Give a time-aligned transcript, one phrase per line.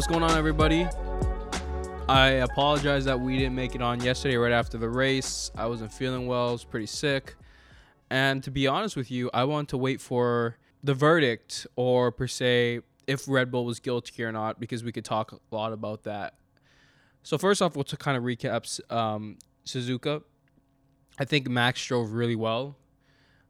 [0.00, 0.88] What's going on, everybody?
[2.08, 5.50] I apologize that we didn't make it on yesterday right after the race.
[5.54, 7.34] I wasn't feeling well, I was pretty sick.
[8.08, 12.26] And to be honest with you, I want to wait for the verdict or per
[12.26, 16.04] se if Red Bull was guilty or not because we could talk a lot about
[16.04, 16.32] that.
[17.22, 19.36] So first off, we'll to kind of recap um,
[19.66, 20.22] Suzuka.
[21.18, 22.74] I think Max drove really well.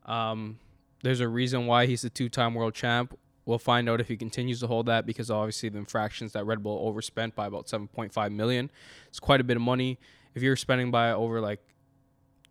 [0.04, 0.58] Um,
[1.04, 3.16] there's a reason why he's the two-time world champ.
[3.46, 6.62] We'll find out if he continues to hold that because obviously the infractions that Red
[6.62, 8.70] Bull overspent by about 7.5 million.
[9.08, 9.98] It's quite a bit of money.
[10.34, 11.60] If you're spending by over like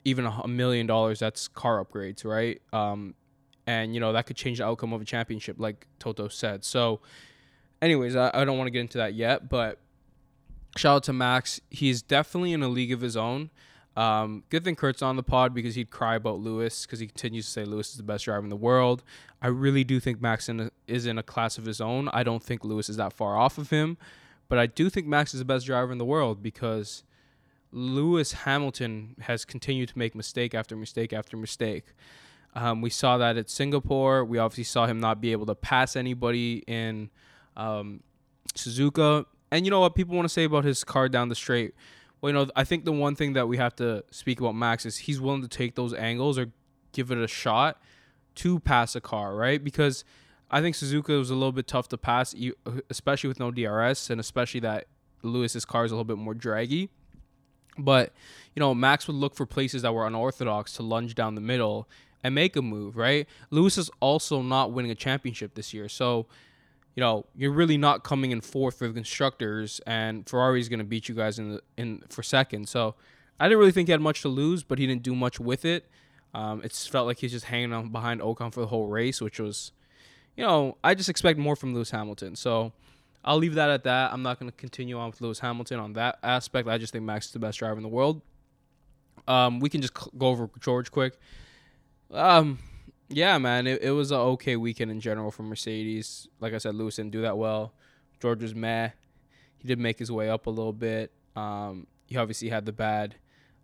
[0.04, 2.62] even a million dollars, that's car upgrades, right?
[2.74, 3.16] Um,
[3.68, 6.66] and you know that could change the outcome of a championship, like Toto said.
[6.66, 7.02] So,
[7.82, 9.80] anyways, I, I don't want to get into that yet, but
[10.76, 11.62] shout out to Max.
[11.70, 13.52] He's definitely in a league of his own.
[14.00, 17.46] Um, good thing Kurt's on the pod because he'd cry about Lewis because he continues
[17.48, 19.04] to say Lewis is the best driver in the world.
[19.42, 22.08] I really do think Max in a, is in a class of his own.
[22.14, 23.98] I don't think Lewis is that far off of him,
[24.48, 27.04] but I do think Max is the best driver in the world because
[27.74, 31.84] Lewis Hamilton has continued to make mistake after mistake after mistake.
[32.56, 34.24] Um, we saw that at Singapore.
[34.24, 37.10] We obviously saw him not be able to pass anybody in
[37.58, 38.00] um,
[38.56, 39.26] Suzuka.
[39.52, 41.74] And you know what people want to say about his car down the straight?
[42.22, 44.86] Well, you know, I think the one thing that we have to speak about Max
[44.86, 46.52] is he's willing to take those angles or
[46.92, 47.82] give it a shot
[48.36, 49.64] to pass a car, right?
[49.64, 50.04] Because
[50.52, 52.36] I think Suzuka was a little bit tough to pass,
[52.90, 54.88] especially with no DRS, and especially that
[55.22, 56.90] Lewis's car is a little bit more draggy.
[57.78, 58.14] But
[58.56, 61.88] you know, Max would look for places that were unorthodox to lunge down the middle
[62.24, 63.28] and make a move, right?
[63.50, 66.26] Lewis is also not winning a championship this year, so
[67.00, 70.86] you know, you're really not coming in fourth for the constructors, and Ferrari's going to
[70.86, 72.68] beat you guys in the, in for second.
[72.68, 72.94] So
[73.40, 75.64] I didn't really think he had much to lose, but he didn't do much with
[75.64, 75.90] it.
[76.34, 79.40] Um, it felt like he's just hanging on behind Ocon for the whole race, which
[79.40, 79.72] was,
[80.36, 82.36] you know, I just expect more from Lewis Hamilton.
[82.36, 82.74] So
[83.24, 84.12] I'll leave that at that.
[84.12, 86.68] I'm not going to continue on with Lewis Hamilton on that aspect.
[86.68, 88.22] I just think Max is the best driver in the world.
[89.26, 91.14] Um, we can just go over George quick.
[92.12, 92.60] Um,
[93.10, 96.28] yeah, man, it, it was an okay weekend in general for Mercedes.
[96.40, 97.74] Like I said, Lewis didn't do that well.
[98.22, 98.90] George was meh.
[99.58, 101.12] He did make his way up a little bit.
[101.36, 103.16] Um, he obviously had the bad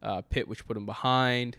[0.02, 1.58] uh, pit, which put him behind.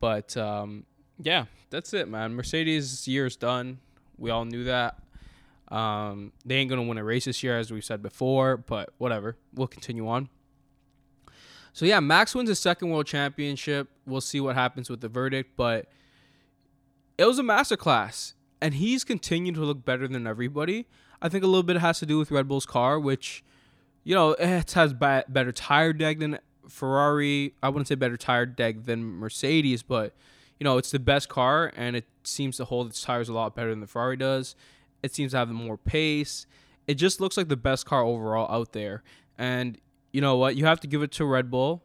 [0.00, 0.84] But um,
[1.18, 2.34] yeah, that's it, man.
[2.34, 3.78] Mercedes' year is done.
[4.18, 4.98] We all knew that.
[5.68, 8.56] Um, they ain't gonna win a race this year, as we've said before.
[8.56, 10.28] But whatever, we'll continue on.
[11.72, 13.88] So yeah, Max wins his second world championship.
[14.06, 15.86] We'll see what happens with the verdict, but
[17.18, 20.86] it was a masterclass, and he's continued to look better than everybody.
[21.20, 23.42] I think a little bit has to do with Red Bull's car, which,
[24.04, 26.38] you know, it has better tire deg than
[26.68, 27.54] Ferrari.
[27.62, 30.14] I wouldn't say better tire deg than Mercedes, but
[30.58, 33.54] you know, it's the best car, and it seems to hold its tires a lot
[33.54, 34.56] better than the Ferrari does.
[35.02, 36.46] It seems to have more pace.
[36.86, 39.02] It just looks like the best car overall out there.
[39.36, 39.78] And
[40.12, 40.56] you know what?
[40.56, 41.82] You have to give it to Red Bull.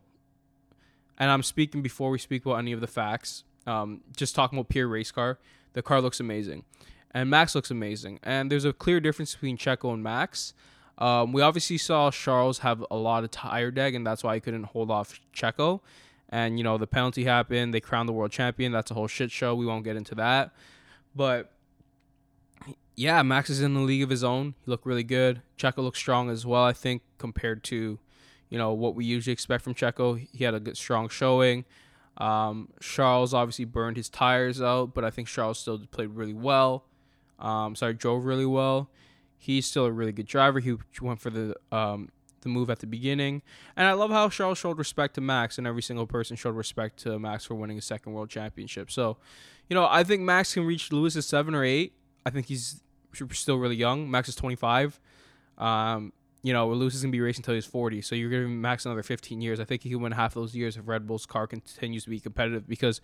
[1.18, 3.44] And I'm speaking before we speak about any of the facts.
[3.68, 5.38] Um, just talking about pure race car,
[5.74, 6.64] the car looks amazing,
[7.12, 8.20] and Max looks amazing.
[8.24, 10.54] And there's a clear difference between Checo and Max.
[10.98, 14.42] Um, we obviously saw Charles have a lot of tire deg, and that's why he
[14.42, 15.82] couldn't hold off Checo.
[16.30, 17.74] And you know the penalty happened.
[17.74, 18.72] They crowned the world champion.
[18.72, 19.54] That's a whole shit show.
[19.56, 20.54] We won't get into that.
[21.16, 21.52] But
[22.96, 24.54] yeah, Max is in the league of his own.
[24.64, 25.42] He looked really good.
[25.58, 26.64] Checo looks strong as well.
[26.64, 28.00] I think compared to
[28.50, 31.66] you know what we usually expect from Checo, he had a good strong showing.
[32.18, 36.86] Um, Charles obviously burned his tires out, but I think Charles still played really well.
[37.40, 38.90] Um, sorry, drove really well.
[39.38, 40.60] He's still a really good driver.
[40.60, 42.10] He went for the um,
[42.42, 43.42] the move at the beginning,
[43.76, 47.00] and I love how Charles showed respect to Max, and every single person showed respect
[47.04, 48.92] to Max for winning a second world championship.
[48.92, 49.18] So,
[49.70, 51.94] you know, I think Max can reach Lewis's seven or eight.
[52.26, 52.82] I think he's
[53.32, 54.12] still really young.
[54.12, 55.00] Max is twenty five.
[55.58, 56.14] Um,
[56.44, 59.04] you know, Lewis is gonna be racing until he's 40, so you're giving Max another
[59.04, 59.60] 15 years.
[59.60, 62.20] I think he can win half those years if Red Bull's car continues to be
[62.20, 63.02] competitive because,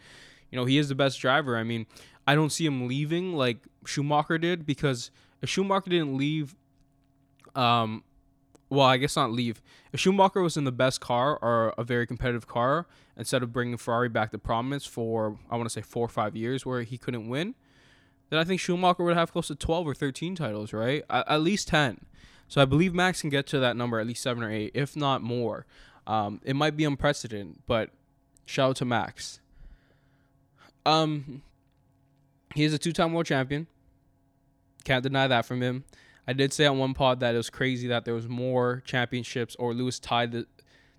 [0.51, 1.57] you know, he is the best driver.
[1.57, 1.85] I mean,
[2.25, 5.11] I don't see him leaving like Schumacher did because
[5.41, 6.55] if Schumacher didn't leave,
[7.55, 8.03] um,
[8.69, 9.61] well, I guess not leave.
[9.93, 13.77] If Schumacher was in the best car or a very competitive car, instead of bringing
[13.77, 16.97] Ferrari back to prominence for I want to say four or five years where he
[16.97, 17.55] couldn't win,
[18.29, 21.03] then I think Schumacher would have close to 12 or 13 titles, right?
[21.09, 21.99] At least 10.
[22.47, 24.95] So I believe Max can get to that number at least seven or eight, if
[24.95, 25.65] not more.
[26.05, 27.89] Um, it might be unprecedented, but
[28.45, 29.39] shout out to Max.
[30.85, 31.41] Um,
[32.55, 33.67] he is a two-time world champion.
[34.85, 35.83] Can't deny that from him.
[36.25, 39.55] I did say on one pod that it was crazy that there was more championships,
[39.57, 40.47] or Lewis tied the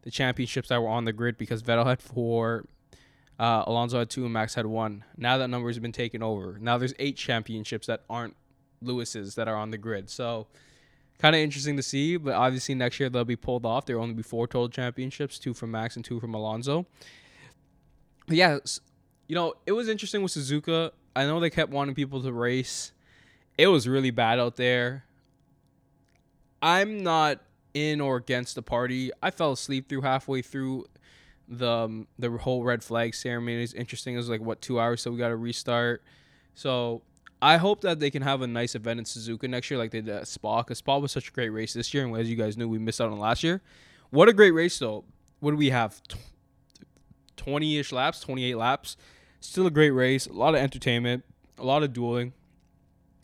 [0.03, 2.65] the championships that were on the grid because Vettel had four,
[3.39, 5.05] uh, Alonso had two, and Max had one.
[5.17, 6.57] Now that number has been taken over.
[6.61, 8.37] Now there's eight championships that aren't
[8.81, 10.09] Lewis's that are on the grid.
[10.09, 10.47] So
[11.19, 12.17] kind of interesting to see.
[12.17, 13.87] But obviously next year they'll be pulled off.
[13.87, 16.87] There will only be four total championships, two from Max and two from Alonso.
[18.27, 18.59] But yeah,
[19.27, 20.93] you know it was interesting with Suzuka.
[21.17, 22.93] I know they kept wanting people to race.
[23.57, 25.05] It was really bad out there.
[26.63, 27.41] I'm not
[27.75, 29.11] in or against the party.
[29.23, 30.87] I fell asleep through halfway through
[31.49, 33.63] the um, the whole red flag ceremony.
[33.63, 34.15] It's interesting.
[34.15, 36.03] It was like what two hours, so we got to restart.
[36.55, 37.03] So
[37.41, 40.01] I hope that they can have a nice event in Suzuka next year, like they
[40.01, 40.63] did at Spa.
[40.63, 42.79] Because Spa was such a great race this year, and as you guys knew, we
[42.79, 43.61] missed out on last year.
[44.11, 45.05] What a great race, though.
[45.41, 46.01] What do we have?
[47.37, 48.97] Twenty-ish laps, twenty-eight laps.
[49.41, 50.27] Still a great race.
[50.27, 51.25] A lot of entertainment,
[51.59, 52.33] a lot of dueling.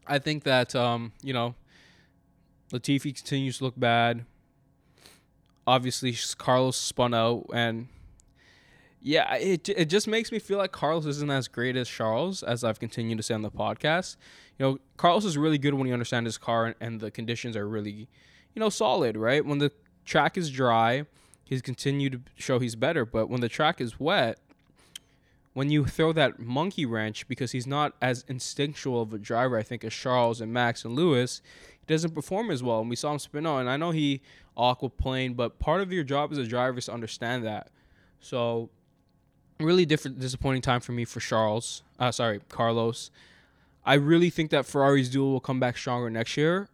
[0.06, 1.56] I think that um, you know,
[2.72, 4.24] Latifi continues to look bad.
[5.66, 7.88] Obviously, Carlos spun out, and
[9.06, 12.64] yeah, it it just makes me feel like Carlos isn't as great as Charles, as
[12.64, 14.16] I've continued to say on the podcast.
[14.58, 17.54] You know, Carlos is really good when he understands his car and, and the conditions
[17.54, 18.08] are really,
[18.54, 19.18] you know, solid.
[19.18, 19.72] Right when the
[20.06, 21.04] track is dry,
[21.44, 23.04] he's continued to show he's better.
[23.04, 24.38] But when the track is wet,
[25.52, 29.62] when you throw that monkey wrench because he's not as instinctual of a driver, I
[29.62, 31.42] think, as Charles and Max and Lewis,
[31.78, 32.80] he doesn't perform as well.
[32.80, 33.58] And we saw him spin out.
[33.58, 34.22] And I know he
[34.56, 37.68] aquaplane, but part of your job as a driver is to understand that.
[38.18, 38.70] So
[39.60, 41.82] really different disappointing time for me for Charles.
[41.98, 43.10] Uh, sorry, Carlos.
[43.84, 46.68] I really think that Ferrari's duel will come back stronger next year.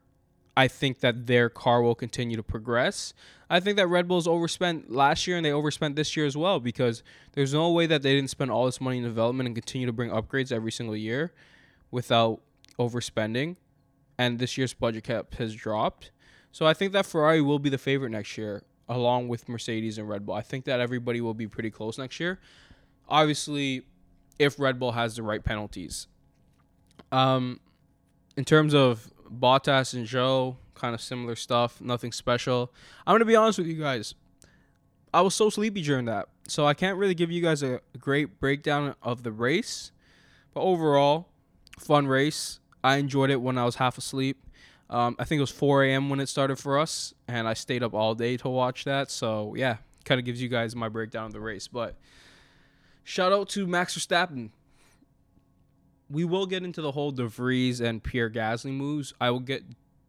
[0.56, 3.14] I think that their car will continue to progress.
[3.48, 6.60] I think that Red Bull's overspent last year and they overspent this year as well
[6.60, 9.86] because there's no way that they didn't spend all this money in development and continue
[9.86, 11.32] to bring upgrades every single year
[11.90, 12.40] without
[12.78, 13.56] overspending.
[14.18, 16.10] And this year's budget cap has dropped.
[16.52, 20.08] So I think that Ferrari will be the favorite next year along with Mercedes and
[20.08, 20.34] Red Bull.
[20.34, 22.38] I think that everybody will be pretty close next year
[23.10, 23.82] obviously
[24.38, 26.06] if Red Bull has the right penalties.
[27.12, 27.60] Um,
[28.36, 32.72] in terms of Bottas and Zhou, kind of similar stuff, nothing special.
[33.06, 34.14] I'm gonna be honest with you guys.
[35.12, 38.40] I was so sleepy during that, so I can't really give you guys a great
[38.40, 39.92] breakdown of the race.
[40.54, 41.28] But overall,
[41.78, 42.60] fun race.
[42.82, 44.42] I enjoyed it when I was half asleep.
[44.88, 46.08] Um, I think it was 4 a.m.
[46.10, 49.10] when it started for us, and I stayed up all day to watch that.
[49.10, 51.68] So yeah, kind of gives you guys my breakdown of the race.
[51.68, 51.96] But
[53.05, 54.50] Shout out to Max Verstappen.
[56.08, 59.14] We will get into the whole De Vries and Pierre Gasly moves.
[59.20, 59.62] I will get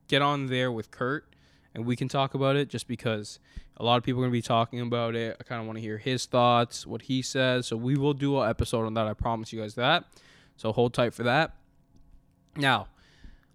[0.07, 1.31] get on there with Kurt
[1.73, 3.39] and we can talk about it just because
[3.77, 5.37] a lot of people are going to be talking about it.
[5.39, 7.67] I kind of want to hear his thoughts, what he says.
[7.67, 9.07] So we will do an episode on that.
[9.07, 10.05] I promise you guys that.
[10.57, 11.55] So hold tight for that.
[12.55, 12.87] Now,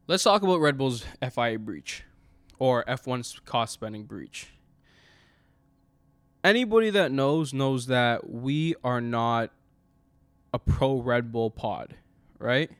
[0.06, 2.04] let's talk about Red Bull's FIA breach
[2.58, 4.48] or F1's cost spending breach
[6.46, 9.50] anybody that knows knows that we are not
[10.54, 11.96] a pro Red Bull pod,
[12.38, 12.70] right?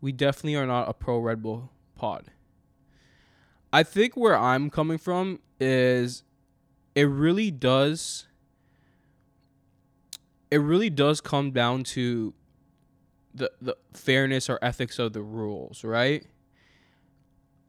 [0.00, 2.30] We definitely are not a pro Red Bull pod.
[3.72, 6.22] I think where I'm coming from is
[6.94, 8.26] it really does
[10.50, 12.34] it really does come down to
[13.34, 16.26] the the fairness or ethics of the rules, right?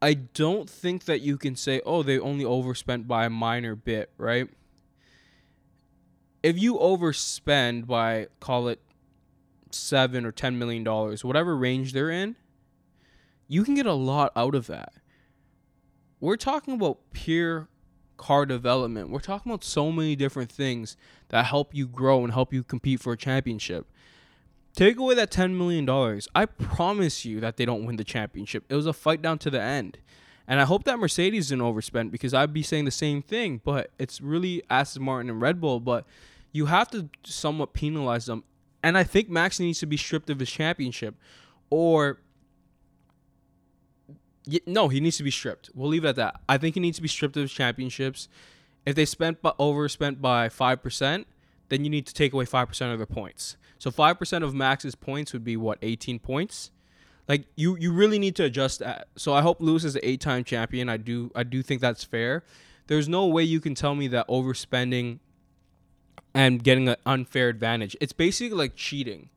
[0.02, 4.12] I don't think that you can say, "Oh, they only overspent by a minor bit,"
[4.18, 4.48] right?
[6.44, 8.82] If you overspend by call it
[9.72, 12.36] seven or ten million dollars, whatever range they're in,
[13.48, 14.94] you can get a lot out of that.
[16.20, 17.68] We're talking about pure
[18.18, 19.10] car development.
[19.10, 20.98] We're talking about so many different things
[21.30, 23.88] that help you grow and help you compete for a championship.
[24.74, 25.90] Take away that $10 million.
[26.36, 28.66] I promise you that they don't win the championship.
[28.70, 29.98] It was a fight down to the end.
[30.48, 33.60] And I hope that Mercedes didn't overspend because I'd be saying the same thing.
[33.66, 35.80] But it's really Aston Martin and Red Bull.
[35.80, 36.06] But
[36.54, 38.44] you have to somewhat penalize them.
[38.82, 41.16] And I think Max needs to be stripped of his championship.
[41.70, 42.20] Or
[44.66, 45.70] no, he needs to be stripped.
[45.76, 46.40] We'll leave it at that.
[46.48, 48.30] I think he needs to be stripped of his championships.
[48.86, 51.28] If they spent by, overspent by five percent,
[51.68, 53.58] then you need to take away five percent of their points.
[53.78, 56.72] So five percent of Max's points would be what eighteen points.
[57.28, 59.10] Like you, you really need to adjust that.
[59.16, 60.88] So I hope Lewis is an eight-time champion.
[60.90, 62.44] I do, I do think that's fair.
[62.88, 65.20] There's no way you can tell me that overspending
[66.34, 67.98] and getting an unfair advantage.
[68.00, 69.30] It's basically like cheating,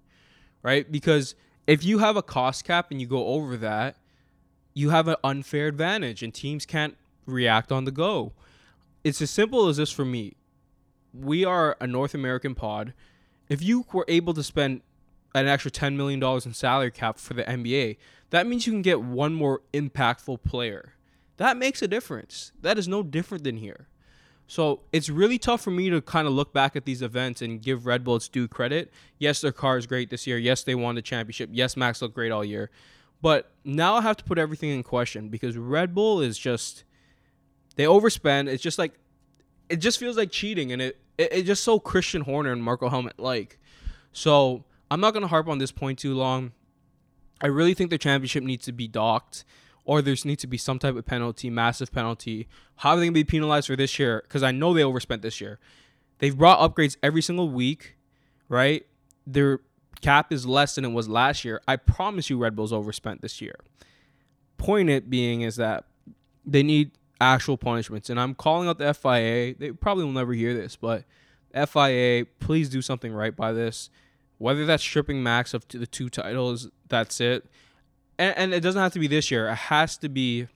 [0.63, 0.91] right?
[0.91, 1.35] Because
[1.67, 3.97] if you have a cost cap and you go over that,
[4.73, 8.33] you have an unfair advantage and teams can't react on the go.
[9.03, 10.35] It's as simple as this for me.
[11.13, 12.93] We are a North American pod.
[13.49, 14.83] If you were able to spend
[15.35, 17.97] an extra $10 million in salary cap for the NBA,
[18.31, 20.95] that means you can get one more impactful player.
[21.37, 22.53] That makes a difference.
[22.61, 23.89] That is no different than here.
[24.47, 27.63] So it's really tough for me to kind of look back at these events and
[27.63, 28.93] give Red Bull its due credit.
[29.17, 30.39] Yes, their car is great this year.
[30.39, 31.51] Yes, they won the championship.
[31.53, 32.69] Yes, Max looked great all year.
[33.23, 36.85] But now I have to put everything in question because Red Bull is just
[37.77, 38.49] they overspend.
[38.49, 38.99] It's just like
[39.69, 42.89] it just feels like cheating, and it it, it just so Christian Horner and Marco
[42.89, 43.59] Helmut like.
[44.13, 46.53] So I'm not gonna harp on this point too long.
[47.41, 49.45] I really think the championship needs to be docked,
[49.85, 52.49] or there needs to be some type of penalty, massive penalty.
[52.77, 54.23] How are they gonna be penalized for this year?
[54.23, 55.59] Because I know they overspent this year.
[56.19, 57.97] They've brought upgrades every single week,
[58.49, 58.85] right?
[59.27, 59.61] Their
[60.01, 61.61] cap is less than it was last year.
[61.67, 63.57] I promise you, Red Bull's overspent this year.
[64.59, 65.85] Point it being is that
[66.45, 69.55] they need actual punishments, and I'm calling out the FIA.
[69.55, 71.05] They probably will never hear this, but
[71.55, 73.91] FIA, please do something right by this.
[74.41, 77.45] Whether that's stripping Max of the two titles, that's it.
[78.19, 79.47] And, and it doesn't have to be this year.
[79.49, 80.47] It has to be.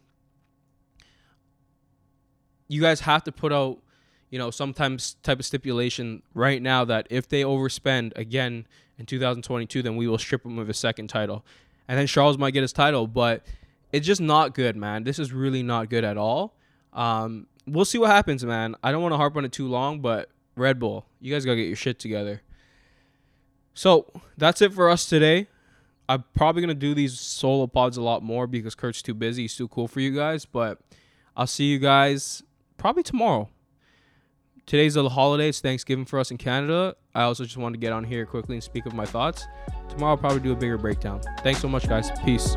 [2.66, 3.82] You guys have to put out,
[4.30, 8.66] you know, sometimes type of stipulation right now that if they overspend again
[8.98, 11.44] in 2022, then we will strip him of his second title,
[11.86, 13.06] and then Charles might get his title.
[13.06, 13.44] But
[13.92, 15.04] it's just not good, man.
[15.04, 16.56] This is really not good at all.
[16.94, 18.76] Um, we'll see what happens, man.
[18.82, 21.56] I don't want to harp on it too long, but Red Bull, you guys gotta
[21.56, 22.40] get your shit together.
[23.74, 25.48] So that's it for us today.
[26.08, 29.42] I'm probably gonna do these solo pods a lot more because Kurt's too busy.
[29.42, 30.78] He's too cool for you guys, but
[31.36, 32.42] I'll see you guys
[32.76, 33.48] probably tomorrow.
[34.66, 35.48] Today's the holiday.
[35.48, 36.96] It's Thanksgiving for us in Canada.
[37.14, 39.46] I also just wanted to get on here quickly and speak of my thoughts.
[39.88, 41.20] Tomorrow I'll probably do a bigger breakdown.
[41.40, 42.10] Thanks so much, guys.
[42.24, 42.56] Peace.